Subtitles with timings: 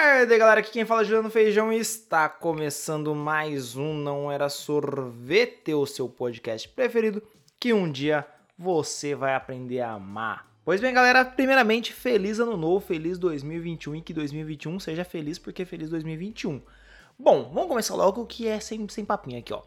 [0.00, 0.60] tarde, galera.
[0.60, 6.08] Aqui quem fala é Juliano Feijão está começando mais um Não Era Sorvete, o seu
[6.08, 7.22] podcast preferido,
[7.58, 8.26] que um dia
[8.56, 10.46] você vai aprender a amar.
[10.64, 15.66] Pois bem, galera, primeiramente, feliz ano novo, feliz 2021 e que 2021 seja feliz porque
[15.66, 16.62] feliz 2021.
[17.18, 19.60] Bom, vamos começar logo que é sem, sem papinho aqui, ó.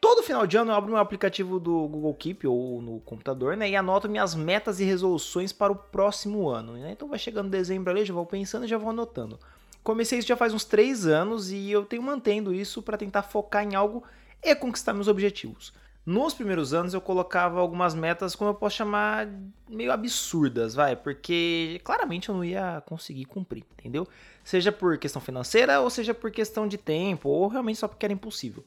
[0.00, 3.68] Todo final de ano eu abro meu aplicativo do Google Keep ou no computador, né,
[3.68, 6.92] e anoto minhas metas e resoluções para o próximo ano, né?
[6.92, 9.40] Então vai chegando dezembro ali, já vou pensando e já vou anotando.
[9.82, 13.64] Comecei isso já faz uns 3 anos e eu tenho mantendo isso para tentar focar
[13.64, 14.04] em algo
[14.42, 15.72] e conquistar meus objetivos.
[16.04, 19.28] Nos primeiros anos eu colocava algumas metas, como eu posso chamar,
[19.68, 24.06] meio absurdas, vai, porque claramente eu não ia conseguir cumprir, entendeu?
[24.42, 28.12] Seja por questão financeira, ou seja por questão de tempo, ou realmente só porque era
[28.12, 28.64] impossível.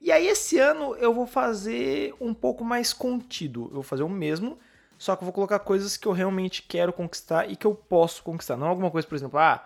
[0.00, 3.64] E aí esse ano eu vou fazer um pouco mais contido.
[3.64, 4.58] Eu vou fazer o mesmo,
[4.96, 8.22] só que eu vou colocar coisas que eu realmente quero conquistar e que eu posso
[8.22, 8.56] conquistar.
[8.56, 9.62] Não alguma coisa, por exemplo, ah,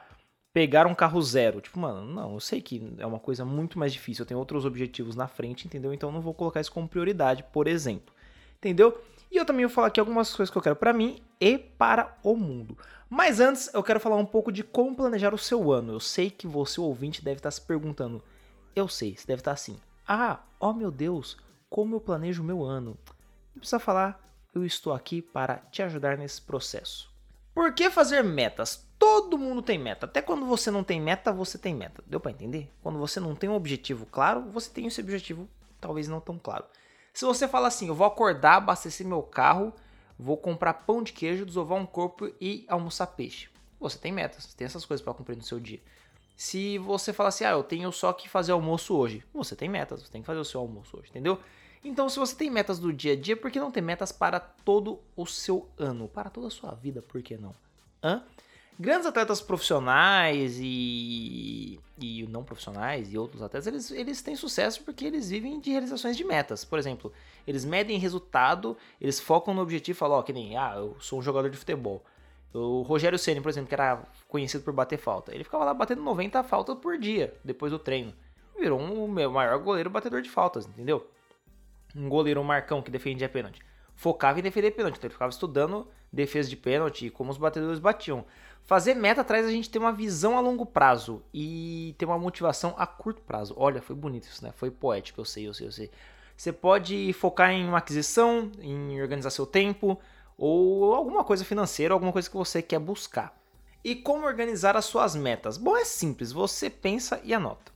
[0.53, 1.61] pegar um carro zero.
[1.61, 4.23] Tipo, mano, não, eu sei que é uma coisa muito mais difícil.
[4.23, 5.93] Eu tenho outros objetivos na frente, entendeu?
[5.93, 8.15] Então não vou colocar isso como prioridade, por exemplo.
[8.59, 9.03] Entendeu?
[9.31, 12.17] E eu também vou falar aqui algumas coisas que eu quero para mim e para
[12.23, 12.77] o mundo.
[13.09, 15.93] Mas antes, eu quero falar um pouco de como planejar o seu ano.
[15.93, 18.23] Eu sei que você, ouvinte, deve estar se perguntando.
[18.75, 19.79] Eu sei, você deve estar assim.
[20.07, 21.37] Ah, oh meu Deus,
[21.69, 22.97] como eu planejo o meu ano?
[23.55, 24.21] Não precisa falar,
[24.55, 27.11] eu estou aqui para te ajudar nesse processo.
[27.55, 28.87] Por que fazer metas?
[29.03, 30.07] Todo mundo tem meta.
[30.07, 32.05] Até quando você não tem meta, você tem meta.
[32.07, 32.71] Deu para entender?
[32.85, 35.49] Quando você não tem um objetivo claro, você tem esse objetivo
[35.81, 36.65] talvez não tão claro.
[37.13, 39.73] Se você fala assim, eu vou acordar, abastecer meu carro,
[40.17, 43.49] vou comprar pão de queijo, desovar um corpo e almoçar peixe.
[43.81, 45.81] Você tem metas, você tem essas coisas para cumprir no seu dia.
[46.37, 50.03] Se você fala assim, ah, eu tenho só que fazer almoço hoje, você tem metas,
[50.03, 51.41] você tem que fazer o seu almoço hoje, entendeu?
[51.83, 54.39] Então, se você tem metas do dia a dia, por que não ter metas para
[54.39, 56.07] todo o seu ano?
[56.07, 57.53] Para toda a sua vida, por que não?
[58.01, 58.23] Hã?
[58.83, 65.05] Grandes atletas profissionais e, e não profissionais e outros atletas, eles, eles têm sucesso porque
[65.05, 66.65] eles vivem de realizações de metas.
[66.65, 67.13] Por exemplo,
[67.47, 70.97] eles medem resultado, eles focam no objetivo e falam, ó, oh, que nem, ah, eu
[70.99, 72.05] sou um jogador de futebol.
[72.53, 76.03] O Rogério Ceni, por exemplo, que era conhecido por bater falta, ele ficava lá batendo
[76.03, 78.13] 90 faltas por dia depois do treino.
[78.59, 81.09] Virou um, o maior goleiro batedor de faltas, entendeu?
[81.95, 83.61] Um goleiro um Marcão que defendia pênalti.
[83.95, 88.25] Focava em defender pênalti, então ele ficava estudando defesa de pênalti como os batedores batiam.
[88.65, 92.75] Fazer meta traz a gente ter uma visão a longo prazo e ter uma motivação
[92.77, 93.55] a curto prazo.
[93.57, 94.53] Olha, foi bonito isso, né?
[94.55, 95.91] Foi poético, eu sei, eu sei, eu sei.
[96.37, 99.99] Você pode focar em uma aquisição, em organizar seu tempo,
[100.37, 103.37] ou alguma coisa financeira, alguma coisa que você quer buscar.
[103.85, 105.57] E como organizar as suas metas?
[105.57, 107.73] Bom, é simples, você pensa e anota.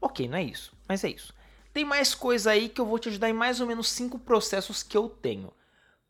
[0.00, 1.34] Ok, não é isso, mas é isso.
[1.72, 4.82] Tem mais coisa aí que eu vou te ajudar em mais ou menos cinco processos
[4.82, 5.52] que eu tenho.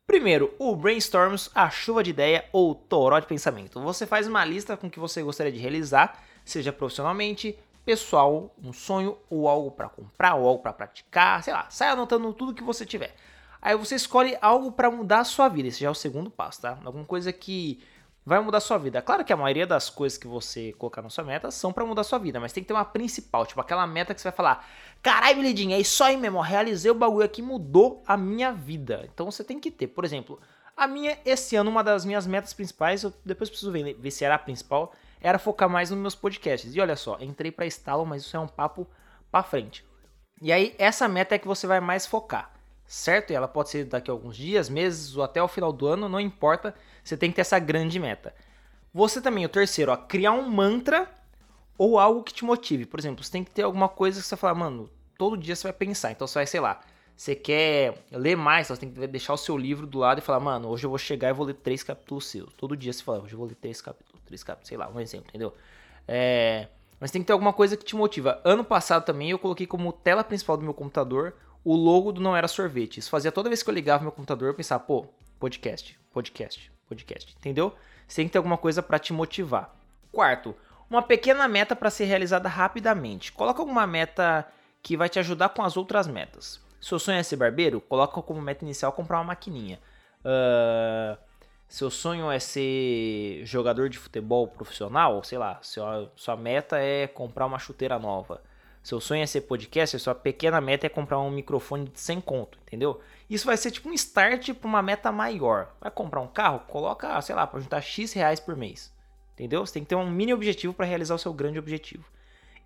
[0.09, 3.79] Primeiro, o brainstorms, a chuva de ideia ou toró de pensamento.
[3.79, 7.55] Você faz uma lista com o que você gostaria de realizar, seja profissionalmente,
[7.85, 12.33] pessoal, um sonho ou algo para comprar ou algo para praticar, sei lá, sai anotando
[12.33, 13.15] tudo que você tiver.
[13.61, 15.67] Aí você escolhe algo para mudar a sua vida.
[15.67, 16.79] Esse já é o segundo passo, tá?
[16.83, 17.79] Alguma coisa que
[18.25, 19.01] vai mudar sua vida.
[19.01, 22.03] Claro que a maioria das coisas que você colocar na sua meta são para mudar
[22.03, 24.67] sua vida, mas tem que ter uma principal, tipo aquela meta que você vai falar:
[25.01, 29.07] "Caralho, Lidinha, é isso aí mesmo, realizei o bagulho aqui, mudou a minha vida".
[29.13, 30.39] Então você tem que ter, por exemplo,
[30.75, 34.23] a minha esse ano uma das minhas metas principais, eu depois preciso ver, ver se
[34.23, 36.75] era a principal, era focar mais nos meus podcasts.
[36.75, 38.87] E olha só, entrei para estalo, mas isso é um papo
[39.31, 39.85] para frente.
[40.41, 42.58] E aí essa meta é que você vai mais focar
[42.89, 43.29] certo?
[43.29, 46.09] E ela pode ser daqui a alguns dias, meses ou até o final do ano,
[46.09, 46.73] não importa.
[47.03, 48.33] Você tem que ter essa grande meta.
[48.91, 51.07] Você também, o terceiro, ó, criar um mantra
[51.77, 52.87] ou algo que te motive.
[52.87, 54.89] Por exemplo, você tem que ter alguma coisa que você fala, mano,
[55.19, 56.11] todo dia você vai pensar.
[56.11, 56.81] Então você vai, sei lá,
[57.15, 60.21] você quer ler mais, então você tem que deixar o seu livro do lado e
[60.21, 62.51] falar, mano, hoje eu vou chegar e vou ler três capítulos seus.
[62.53, 64.99] Todo dia você fala, hoje eu vou ler três capítulos, três capítulos, sei lá, um
[64.99, 65.53] exemplo, entendeu?
[66.07, 66.67] É...
[66.99, 68.41] Mas tem que ter alguma coisa que te motiva.
[68.43, 72.35] Ano passado também eu coloquei como tela principal do meu computador o logo do Não
[72.35, 72.99] Era Sorvete.
[72.99, 75.05] Isso fazia toda vez que eu ligava meu computador, eu pensava, pô,
[75.39, 77.73] podcast, podcast, podcast, entendeu?
[78.07, 79.75] Você tem que ter alguma coisa para te motivar.
[80.11, 80.55] Quarto,
[80.89, 83.31] uma pequena meta para ser realizada rapidamente.
[83.31, 84.47] Coloca alguma meta
[84.81, 86.59] que vai te ajudar com as outras metas.
[86.81, 87.81] Seu sonho é ser barbeiro?
[87.81, 89.79] Coloca como meta inicial comprar uma maquininha.
[90.21, 91.17] Uh,
[91.67, 95.23] seu sonho é ser jogador de futebol profissional?
[95.23, 98.41] Sei lá, sua, sua meta é comprar uma chuteira nova.
[98.89, 102.57] Seu sonho é ser podcaster, sua pequena meta é comprar um microfone de 100 conto,
[102.63, 102.99] entendeu?
[103.29, 105.75] Isso vai ser tipo um start para uma meta maior.
[105.79, 106.61] Vai comprar um carro?
[106.61, 108.91] Coloca, sei lá, para juntar X reais por mês.
[109.35, 109.63] Entendeu?
[109.63, 112.03] Você tem que ter um mini objetivo para realizar o seu grande objetivo.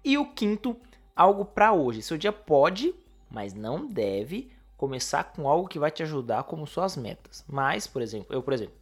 [0.01, 0.77] E o quinto,
[1.13, 2.01] algo para hoje.
[2.01, 2.95] Seu dia pode,
[3.29, 7.43] mas não deve começar com algo que vai te ajudar como suas metas.
[7.49, 8.75] Mas, por exemplo, eu, por exemplo,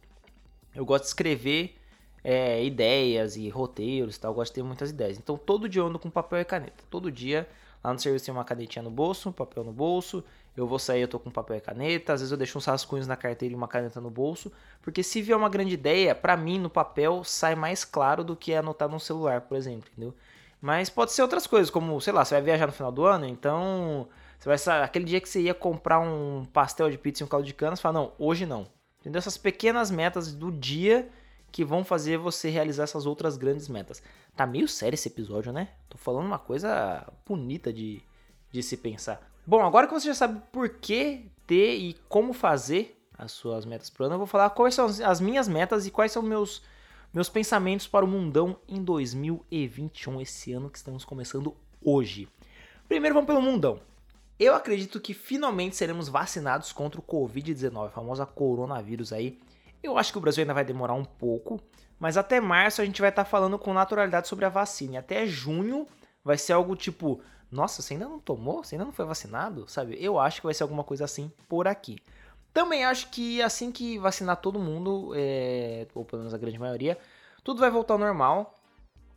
[0.76, 1.76] eu gosto de escrever
[2.24, 4.30] é, ideias e roteiros tal.
[4.30, 5.18] Eu gosto de ter muitas ideias.
[5.18, 6.84] Então todo dia eu ando com papel e caneta.
[6.90, 7.48] Todo dia
[7.82, 10.22] lá no serviço tem uma canetinha no bolso, um papel no bolso.
[10.56, 12.12] Eu vou sair, eu tô com papel e caneta.
[12.12, 14.52] Às vezes eu deixo uns rascunhos na carteira e uma caneta no bolso.
[14.82, 18.54] Porque se vier uma grande ideia, para mim no papel sai mais claro do que
[18.54, 20.14] anotar no celular, por exemplo, entendeu?
[20.60, 23.26] Mas pode ser outras coisas, como, sei lá, você vai viajar no final do ano,
[23.26, 24.06] então
[24.38, 27.44] você vai aquele dia que você ia comprar um pastel de pizza e um caldo
[27.44, 28.68] de cana, você fala, não, hoje não.
[29.00, 29.18] Entendeu?
[29.18, 31.08] Essas pequenas metas do dia
[31.52, 34.02] que vão fazer você realizar essas outras grandes metas.
[34.34, 35.68] Tá meio sério esse episódio, né?
[35.88, 38.02] Tô falando uma coisa bonita de,
[38.50, 39.30] de se pensar.
[39.46, 43.90] Bom, agora que você já sabe por que ter e como fazer as suas metas
[43.90, 46.62] pro ano, eu vou falar quais são as minhas metas e quais são meus
[47.12, 52.26] meus pensamentos para o mundão em 2021, esse ano que estamos começando hoje.
[52.88, 53.80] Primeiro vamos pelo mundão.
[54.38, 59.38] Eu acredito que finalmente seremos vacinados contra o Covid-19, a famosa coronavírus aí.
[59.82, 61.60] Eu acho que o Brasil ainda vai demorar um pouco,
[61.98, 64.94] mas até março a gente vai estar tá falando com naturalidade sobre a vacina.
[64.94, 65.86] E até junho
[66.24, 67.20] vai ser algo tipo,
[67.50, 68.62] nossa, você ainda não tomou?
[68.62, 69.68] Você ainda não foi vacinado?
[69.68, 69.96] Sabe?
[70.00, 71.98] Eu acho que vai ser alguma coisa assim por aqui.
[72.52, 76.98] Também acho que assim que vacinar todo mundo, é, ou pelo menos a grande maioria,
[77.42, 78.54] tudo vai voltar ao normal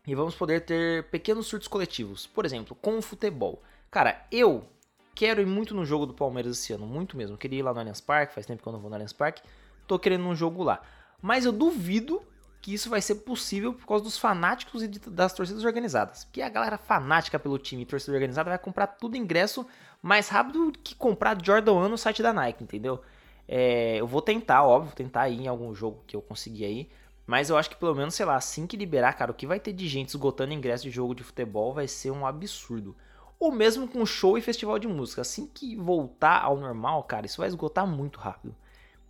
[0.07, 2.25] e vamos poder ter pequenos surtos coletivos.
[2.25, 3.62] Por exemplo, com o futebol.
[3.91, 4.65] Cara, eu
[5.13, 7.38] quero ir muito no jogo do Palmeiras esse ano, muito mesmo.
[7.38, 9.41] queria ir lá no Allianz Parque, faz tempo que eu não vou no Allianz Parque.
[9.87, 10.81] Tô querendo um jogo lá.
[11.21, 12.21] Mas eu duvido
[12.65, 16.23] que isso vai ser possível por causa dos fanáticos e das torcidas organizadas.
[16.25, 19.67] Porque a galera fanática pelo time e torcida organizada vai comprar tudo ingresso
[20.01, 23.01] mais rápido que comprar Jordan 1 no site da Nike, entendeu?
[23.47, 26.89] É, eu vou tentar, óbvio, tentar ir em algum jogo que eu conseguir aí.
[27.27, 29.59] Mas eu acho que pelo menos, sei lá, assim que liberar, cara, o que vai
[29.59, 32.95] ter de gente esgotando ingresso de jogo de futebol vai ser um absurdo.
[33.39, 35.21] Ou mesmo com show e festival de música.
[35.21, 38.55] Assim que voltar ao normal, cara, isso vai esgotar muito rápido.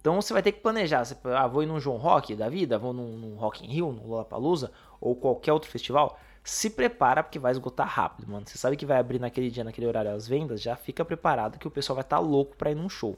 [0.05, 1.03] Então você vai ter que planejar.
[1.03, 3.91] Você, ah, vou ir num João Rock da vida, vou num, num Rock in Rio,
[3.91, 4.71] no Lollapalooza,
[5.01, 6.19] ou qualquer outro festival.
[6.43, 8.45] Se prepara porque vai esgotar rápido, mano.
[8.45, 11.67] Você sabe que vai abrir naquele dia, naquele horário as vendas, já fica preparado que
[11.67, 13.17] o pessoal vai estar tá louco para ir num show.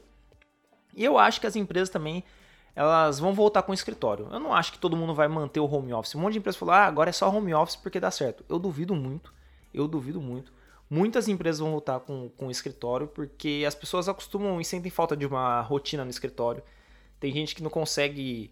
[0.96, 2.24] E eu acho que as empresas também
[2.74, 4.26] elas vão voltar com o escritório.
[4.32, 6.14] Eu não acho que todo mundo vai manter o home office.
[6.14, 8.46] Um monte de empresas falou: "Ah, agora é só home office porque dá certo".
[8.48, 9.30] Eu duvido muito.
[9.74, 10.54] Eu duvido muito.
[10.88, 15.14] Muitas empresas vão voltar com, com o escritório porque as pessoas acostumam e sentem falta
[15.14, 16.62] de uma rotina no escritório.
[17.20, 18.50] Tem gente que não consegue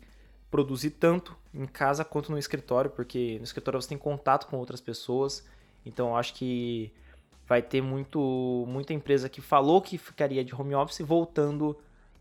[0.51, 4.81] produzir tanto em casa quanto no escritório, porque no escritório você tem contato com outras
[4.81, 5.45] pessoas.
[5.85, 6.93] Então acho que
[7.47, 11.77] vai ter muito, muita empresa que falou que ficaria de home office voltando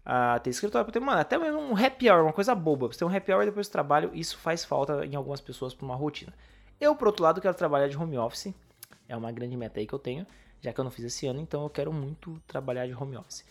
[0.06, 2.88] a ter escritório, pra ter, mano, até mesmo um happy hour, uma coisa boba.
[2.88, 5.84] Você ter um happy hour depois do trabalho, isso faz falta em algumas pessoas para
[5.84, 6.32] uma rotina.
[6.80, 8.54] Eu, por outro lado, quero trabalhar de home office.
[9.10, 10.26] É uma grande meta aí que eu tenho,
[10.62, 13.44] já que eu não fiz esse ano, então eu quero muito trabalhar de home office.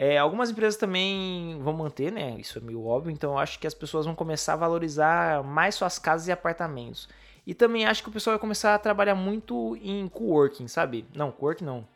[0.00, 2.36] É, algumas empresas também vão manter, né?
[2.38, 5.74] Isso é meio óbvio, então eu acho que as pessoas vão começar a valorizar mais
[5.74, 7.08] suas casas e apartamentos.
[7.44, 11.04] E também acho que o pessoal vai começar a trabalhar muito em coworking, sabe?
[11.12, 11.88] Não, coworking não.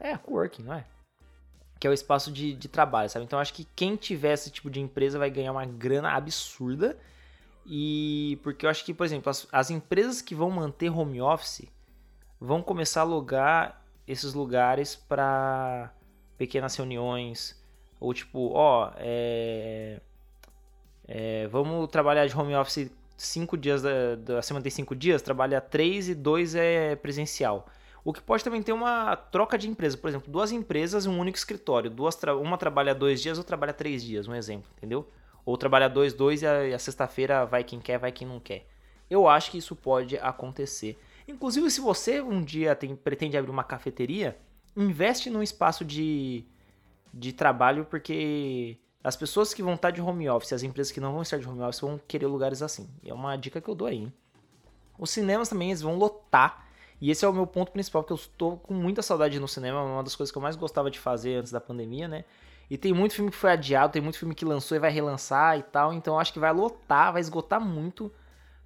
[0.00, 0.84] É, coworking, não é?
[1.78, 3.24] que é o espaço de, de trabalho, sabe?
[3.24, 6.98] Então acho que quem tiver esse tipo de empresa vai ganhar uma grana absurda.
[7.64, 11.66] E porque eu acho que, por exemplo, as, as empresas que vão manter home office
[12.40, 15.92] vão começar a alugar esses lugares para
[16.38, 17.60] pequenas reuniões.
[18.00, 20.00] Ou tipo, ó, é,
[21.06, 25.60] é, vamos trabalhar de home office cinco dias da, da semana tem cinco dias, trabalha
[25.60, 27.66] três e dois é presencial.
[28.04, 29.96] O que pode também ter uma troca de empresa.
[29.98, 31.90] Por exemplo, duas empresas e um único escritório.
[31.90, 35.06] Duas tra uma trabalha dois dias, outra trabalha três dias, um exemplo, entendeu?
[35.44, 38.66] Ou trabalha dois, dois e a, a sexta-feira vai quem quer, vai quem não quer.
[39.10, 40.96] Eu acho que isso pode acontecer.
[41.26, 44.38] Inclusive, se você um dia tem, pretende abrir uma cafeteria,
[44.82, 46.44] investe num espaço de,
[47.12, 51.12] de trabalho, porque as pessoas que vão estar de home office, as empresas que não
[51.12, 52.88] vão estar de home office, vão querer lugares assim.
[53.04, 53.96] É uma dica que eu dou aí.
[53.96, 54.12] Hein?
[54.98, 56.68] Os cinemas também eles vão lotar
[57.00, 59.82] e esse é o meu ponto principal, porque eu estou com muita saudade no cinema,
[59.82, 62.24] uma das coisas que eu mais gostava de fazer antes da pandemia, né?
[62.68, 65.58] E tem muito filme que foi adiado, tem muito filme que lançou e vai relançar
[65.58, 68.12] e tal, então acho que vai lotar, vai esgotar muito,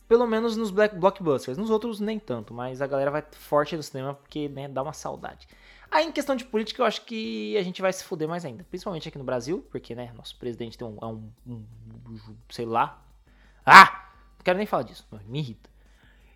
[0.08, 1.58] pelo menos nos black blockbusters.
[1.58, 4.92] Nos outros nem tanto, mas a galera vai forte no cinema porque, né, dá uma
[4.92, 5.46] saudade.
[5.92, 8.64] Aí em questão de política, eu acho que a gente vai se fuder mais ainda,
[8.64, 11.64] principalmente aqui no Brasil, porque, né, nosso presidente tem um, é um, um,
[12.08, 13.04] um sei lá.
[13.64, 14.08] Ah!
[14.38, 15.68] Não quero nem falar disso, me irrita.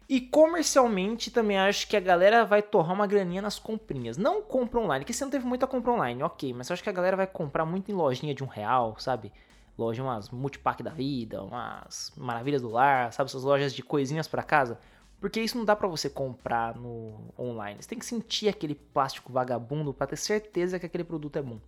[0.06, 4.18] E comercialmente também acho que a galera vai torrar uma graninha nas comprinhas.
[4.18, 6.52] Não compra online, que você não teve muita compra online, ok.
[6.52, 9.32] Mas eu acho que a galera vai comprar muito em lojinha de um real, sabe?
[9.76, 13.30] Loja, umas multipack da vida, umas maravilhas do lar, sabe?
[13.30, 14.78] Essas lojas de coisinhas para casa.
[15.20, 17.82] Porque isso não dá para você comprar no online.
[17.82, 21.60] Você tem que sentir aquele plástico vagabundo para ter certeza que aquele produto é bom.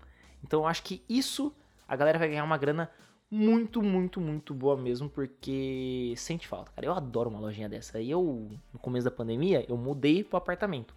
[0.44, 1.52] Então eu acho que isso
[1.86, 2.90] a galera vai ganhar uma grana
[3.30, 6.86] muito, muito, muito boa mesmo, porque sente falta, cara.
[6.86, 8.00] Eu adoro uma lojinha dessa.
[8.00, 10.94] E eu, no começo da pandemia, eu mudei pro apartamento.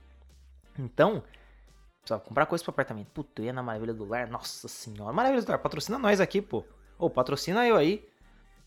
[0.77, 1.23] Então,
[2.01, 3.07] precisava comprar coisa pro apartamento.
[3.07, 4.29] Puta, eu ia na Maravilha do Lar.
[4.29, 5.13] Nossa senhora.
[5.13, 6.63] Maravilha do Lar, patrocina nós aqui, pô.
[6.97, 8.07] Ô, patrocina eu aí.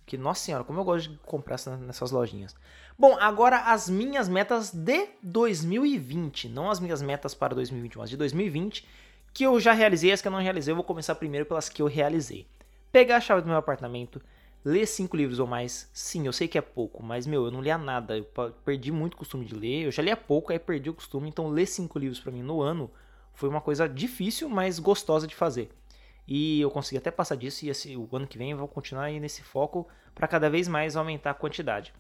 [0.07, 2.55] Que, nossa senhora, como eu gosto de comprar nessas lojinhas.
[2.99, 6.49] Bom, agora as minhas metas de 2020.
[6.49, 8.87] Não as minhas metas para 2021, mas de 2020.
[9.33, 11.83] Que eu já realizei, as que eu não realizei, eu vou começar primeiro pelas que
[11.83, 12.47] eu realizei.
[12.93, 14.23] Pegar a chave do meu apartamento,
[14.65, 15.91] ler cinco livros ou mais.
[15.93, 18.17] Sim, eu sei que é pouco, mas, meu, eu não lia nada.
[18.17, 18.25] Eu
[18.65, 19.87] perdi muito costume de ler.
[19.87, 21.29] Eu já lia pouco, aí perdi o costume.
[21.29, 22.91] Então, ler cinco livros para mim no ano
[23.35, 25.69] foi uma coisa difícil, mas gostosa de fazer.
[26.27, 29.05] E eu consegui até passar disso e esse, o ano que vem eu vou continuar
[29.05, 31.93] aí nesse foco para cada vez mais aumentar a quantidade.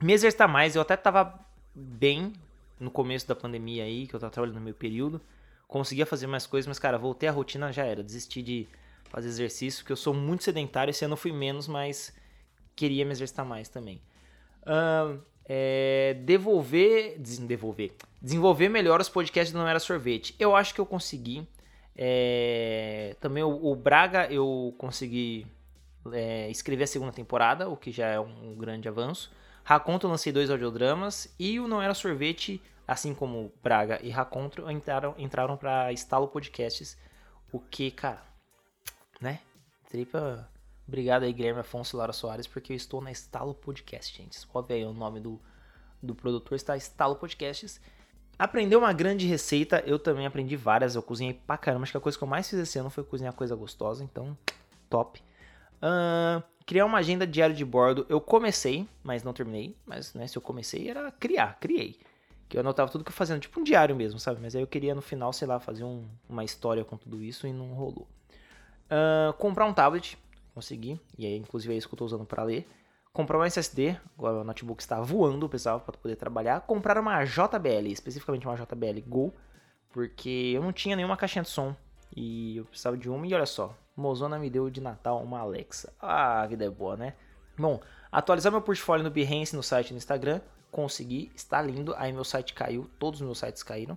[0.00, 1.38] Me exercitar mais, eu até estava
[1.74, 2.32] bem
[2.78, 5.20] no começo da pandemia aí, que eu estava trabalhando no meu período.
[5.68, 8.02] Conseguia fazer mais coisas, mas cara, voltei à rotina já era.
[8.02, 8.68] Desisti de
[9.10, 10.90] fazer exercício, porque eu sou muito sedentário.
[10.90, 12.16] Esse ano eu fui menos, mas
[12.74, 14.00] queria me exercitar mais também.
[14.62, 20.34] Uh, é, devolver, desenvolver, desenvolver melhor os podcasts do Não Era Sorvete.
[20.38, 21.46] Eu acho que eu consegui.
[22.02, 25.46] É, também o, o, Braga eu consegui
[26.10, 29.30] é, escrever a segunda temporada, o que já é um, um grande avanço.
[29.62, 34.70] Raconto eu lancei dois audiodramas e o Não Era Sorvete, assim como Braga e Raconto,
[34.70, 36.96] entraram, entraram para Estalo Podcasts.
[37.52, 38.22] O que, cara,
[39.20, 39.40] né?
[39.90, 40.48] Tripa.
[40.88, 44.32] Obrigado aí, Guilherme Afonso e Laura Soares, porque eu estou na Estalo Podcast, gente.
[44.32, 45.38] Escreve aí o nome do,
[46.02, 47.78] do produtor, está Estalo Podcasts.
[48.40, 51.82] Aprender uma grande receita, eu também aprendi várias, eu cozinhei pra caramba.
[51.82, 54.34] Acho que a coisa que eu mais fiz esse ano foi cozinhar coisa gostosa, então,
[54.88, 55.22] top.
[55.76, 59.76] Uh, criar uma agenda diária de bordo, eu comecei, mas não terminei.
[59.84, 61.98] Mas né, se eu comecei era criar, criei.
[62.48, 64.40] Que eu anotava tudo que eu fazia, tipo um diário mesmo, sabe?
[64.40, 67.46] Mas aí eu queria no final, sei lá, fazer um, uma história com tudo isso
[67.46, 68.08] e não rolou.
[68.86, 70.16] Uh, comprar um tablet,
[70.54, 72.66] consegui, e aí inclusive é isso que eu estou usando para ler
[73.12, 76.60] comprar um SSD, agora o notebook está voando, pessoal, para poder trabalhar.
[76.62, 79.32] Comprar uma JBL, especificamente uma JBL Go,
[79.90, 81.74] porque eu não tinha nenhuma caixinha de som
[82.14, 83.26] e eu precisava de uma.
[83.26, 85.92] E olha só, Mozona me deu de Natal uma Alexa.
[86.00, 87.14] Ah, a vida é boa, né?
[87.58, 90.40] Bom, atualizar meu portfólio no Behance, no site no Instagram.
[90.70, 91.94] Consegui, está lindo.
[91.96, 93.96] Aí meu site caiu, todos os meus sites caíram.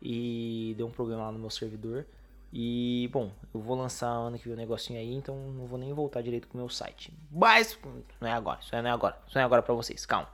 [0.00, 2.06] E deu um problema lá no meu servidor.
[2.52, 5.92] E, bom, eu vou lançar ano que vem um negocinho aí, então não vou nem
[5.92, 7.12] voltar direito pro meu site.
[7.30, 7.78] Mas,
[8.20, 10.28] não é agora, isso não é agora, isso não é agora pra vocês, calma.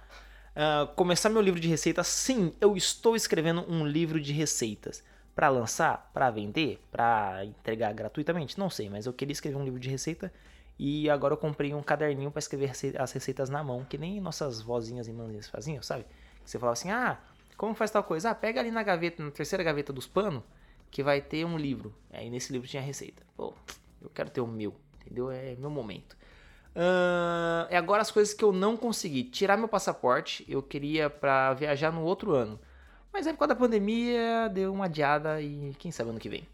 [0.57, 5.05] Uh, começar meu livro de receitas, sim, eu estou escrevendo um livro de receitas.
[5.33, 9.79] Para lançar, para vender, para entregar gratuitamente, não sei, mas eu queria escrever um livro
[9.79, 10.33] de receita
[10.77, 14.61] e agora eu comprei um caderninho para escrever as receitas na mão, que nem nossas
[14.61, 16.05] vozinhas e mães faziam, sabe?
[16.45, 17.19] Você falava assim: "Ah,
[17.57, 18.31] como faz tal coisa?
[18.31, 20.43] Ah, pega ali na gaveta, na terceira gaveta dos panos,
[20.91, 21.95] que vai ter um livro.
[22.11, 23.23] Aí nesse livro tinha receita.
[23.37, 23.55] Pô,
[24.01, 25.31] eu quero ter o meu, entendeu?
[25.31, 26.17] É meu momento.
[26.75, 29.25] Uh, é agora as coisas que eu não consegui.
[29.25, 32.59] Tirar meu passaporte, eu queria para viajar no outro ano.
[33.13, 36.47] Mas aí por causa da pandemia, deu uma adiada e quem sabe ano que vem.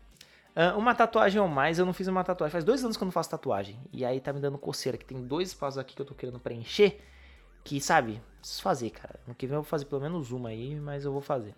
[0.56, 2.52] Uh, uma tatuagem ou mais, eu não fiz uma tatuagem.
[2.52, 3.78] Faz dois anos que eu não faço tatuagem.
[3.92, 6.38] E aí tá me dando coceira, que tem dois espaços aqui que eu tô querendo
[6.38, 7.00] preencher.
[7.64, 9.18] Que, sabe, preciso fazer, cara.
[9.26, 11.54] No que vem eu vou fazer pelo menos uma aí, mas eu vou fazer.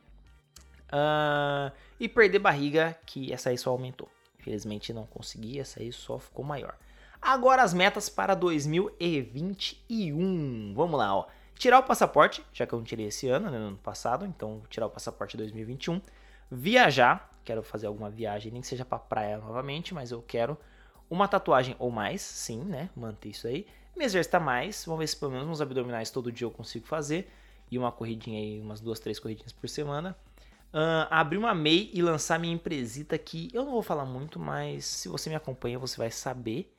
[0.86, 4.08] Uh, e perder barriga, que essa aí só aumentou.
[4.38, 6.76] Infelizmente não consegui, essa aí só ficou maior.
[7.20, 10.72] Agora as metas para 2021.
[10.74, 11.26] Vamos lá, ó.
[11.56, 14.62] Tirar o passaporte, já que eu não tirei esse ano, né, no ano passado, então
[14.68, 16.00] tirar o passaporte 2021.
[16.50, 20.58] Viajar, quero fazer alguma viagem, nem que seja para praia novamente, mas eu quero
[21.08, 22.90] uma tatuagem ou mais, sim, né?
[22.94, 23.66] Manter isso aí.
[23.96, 27.32] Me exercitar mais, vamos ver se pelo menos uns abdominais todo dia eu consigo fazer.
[27.70, 30.14] E uma corridinha aí, umas duas, três corridinhas por semana
[30.76, 34.85] uh, abrir uma MEI e lançar minha empresita que eu não vou falar muito, mas
[34.85, 36.71] se você me acompanha, você vai saber.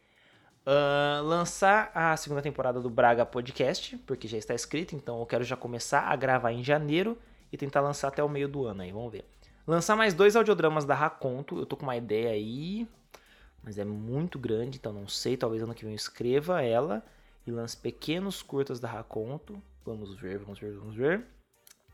[0.66, 5.44] Uh, lançar a segunda temporada do Braga Podcast, porque já está escrito, então eu quero
[5.44, 7.18] já começar a gravar em janeiro
[7.52, 9.26] e tentar lançar até o meio do ano aí, vamos ver.
[9.66, 12.88] Lançar mais dois audiodramas da Raconto, eu tô com uma ideia aí,
[13.64, 17.04] mas é muito grande, então não sei, talvez ano que vem eu escreva ela
[17.46, 19.62] e lance pequenos curtas da Raconto.
[19.86, 21.24] Vamos ver, vamos ver, vamos ver.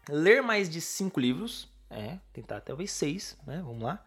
[0.09, 3.61] Ler mais de cinco livros, é, tentar talvez seis, né?
[3.63, 4.03] Vamos lá.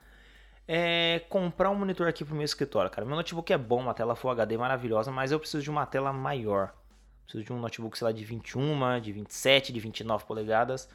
[0.69, 3.07] É, comprar um monitor aqui pro meu escritório, cara.
[3.07, 6.13] Meu notebook é bom, uma tela Full HD maravilhosa, mas eu preciso de uma tela
[6.13, 6.75] maior.
[7.23, 10.89] Preciso de um notebook, sei lá, de 21, de 27, de 29 polegadas.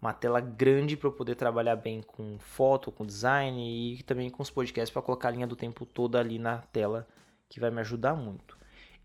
[0.00, 4.42] Uma tela grande para eu poder trabalhar bem com foto, com design e também com
[4.42, 7.06] os podcasts para colocar a linha do tempo toda ali na tela,
[7.48, 8.56] que vai me ajudar muito.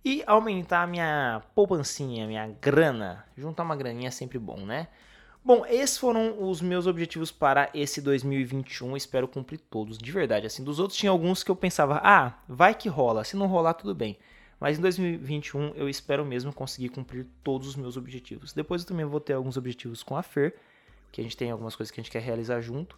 [0.04, 3.26] E aumentar a minha poupancinha, minha grana.
[3.36, 4.88] Juntar uma graninha é sempre bom, né?
[5.46, 8.98] Bom, esses foram os meus objetivos para esse 2021.
[8.98, 10.48] Espero cumprir todos, de verdade.
[10.48, 13.24] Assim, dos outros tinha alguns que eu pensava, ah, vai que rola.
[13.24, 14.18] Se não rolar, tudo bem.
[14.60, 18.54] Mas em 2021 eu espero mesmo conseguir cumprir todos os meus objetivos.
[18.54, 20.56] Depois eu também vou ter alguns objetivos com a Fer,
[21.12, 22.98] que a gente tem algumas coisas que a gente quer realizar junto.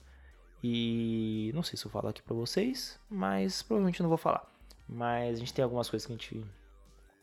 [0.63, 4.49] E não sei se eu falo aqui pra vocês, mas provavelmente não vou falar.
[4.87, 6.45] Mas a gente tem algumas coisas que a gente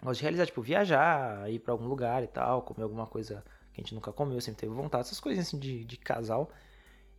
[0.02, 3.43] gosta de realizar, tipo viajar, ir para algum lugar e tal, comer alguma coisa
[3.75, 6.50] que a gente nunca comeu, sempre teve vontade, essas coisas assim de, de casal.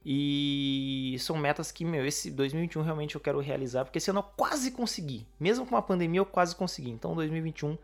[0.04, 4.24] E são metas que, meu, esse 2021 realmente eu quero realizar, porque esse ano eu
[4.24, 5.28] quase consegui.
[5.40, 6.92] Mesmo com a pandemia, eu quase consegui.
[6.92, 7.78] Então 2021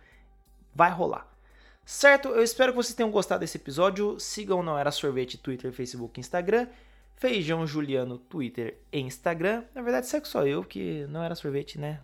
[0.74, 1.28] vai rolar.
[1.84, 2.30] Certo?
[2.30, 4.20] Eu espero que vocês tenham gostado desse episódio.
[4.20, 6.68] Sigam Não Era Sorvete, Twitter, Facebook Instagram.
[7.22, 9.64] Feijão Juliano, Twitter e Instagram.
[9.76, 12.00] Na verdade, segue só eu, que não era sorvete, né?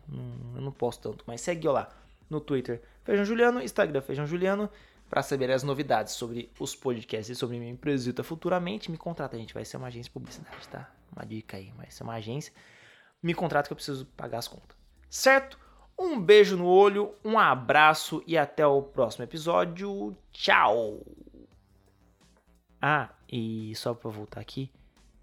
[0.55, 1.89] eu não posto tanto, mas segue eu lá
[2.29, 4.69] no Twitter Feijão Juliano, Instagram Feijão Juliano,
[5.09, 8.91] para saber as novidades sobre os podcasts e sobre minha empresa futuramente.
[8.91, 10.89] Me contrata, a gente vai ser uma agência de publicidade, tá?
[11.15, 12.53] Uma dica aí, vai ser uma agência.
[13.21, 14.77] Me contrata que eu preciso pagar as contas.
[15.09, 15.57] Certo?
[15.97, 20.15] Um beijo no olho, um abraço e até o próximo episódio.
[20.31, 21.01] Tchau!
[22.79, 24.71] Ah, e só para voltar aqui,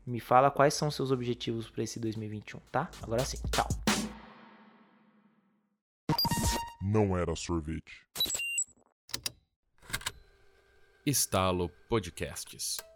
[0.04, 2.90] me fala quais são seus objetivos para esse 2021, tá?
[3.02, 3.68] Agora sim, tchau.
[6.82, 8.04] Não era sorvete.
[11.06, 12.93] Estalo Podcasts.